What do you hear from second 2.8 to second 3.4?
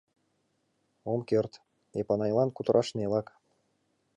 нелак.